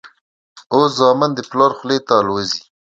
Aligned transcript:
اوس 0.73 0.91
زامن 0.99 1.31
د 1.35 1.39
پلار 1.49 1.71
خولې 1.77 1.99
ته 2.07 2.13
الوزي. 2.21 2.61